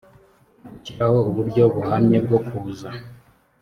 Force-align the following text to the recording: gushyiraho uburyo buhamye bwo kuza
gushyiraho 0.69 1.17
uburyo 1.29 1.63
buhamye 1.75 2.17
bwo 2.25 2.39
kuza 2.47 2.89